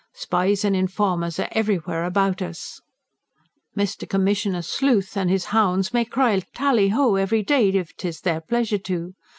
Spies 0.13 0.65
and 0.65 0.75
informers 0.75 1.37
are 1.39 1.47
everywhere 1.51 2.05
about 2.05 2.41
us. 2.41 2.81
Mr. 3.77 4.09
Commissioner 4.09 4.63
Sleuth 4.63 5.15
and 5.15 5.29
his 5.29 5.45
hounds 5.53 5.93
may 5.93 6.05
cry 6.05 6.41
tally 6.55 6.89
ho 6.89 7.13
every 7.13 7.43
day, 7.43 7.69
if 7.69 7.95
'tis 7.95 8.21
their 8.21 8.41
pleasure 8.41 8.79
to! 8.79 9.13